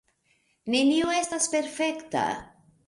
Nenio 0.75 1.11
estas 1.19 1.47
perfekta. 1.57 2.29